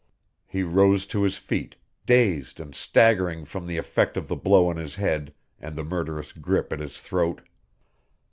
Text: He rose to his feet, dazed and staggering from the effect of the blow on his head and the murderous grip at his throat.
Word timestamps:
He 0.47 0.63
rose 0.63 1.05
to 1.05 1.21
his 1.21 1.37
feet, 1.37 1.75
dazed 2.07 2.59
and 2.59 2.73
staggering 2.73 3.45
from 3.45 3.67
the 3.67 3.77
effect 3.77 4.17
of 4.17 4.27
the 4.27 4.35
blow 4.35 4.67
on 4.67 4.77
his 4.77 4.95
head 4.95 5.31
and 5.59 5.75
the 5.75 5.83
murderous 5.85 6.31
grip 6.31 6.73
at 6.73 6.79
his 6.79 6.99
throat. 6.99 7.41